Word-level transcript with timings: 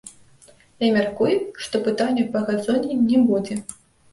Я 0.83 0.87
мяркую, 0.95 1.35
што 1.65 1.83
пытанняў 1.89 2.27
па 2.37 2.45
газоне 2.49 2.91
не 3.09 3.23
будзе. 3.29 3.63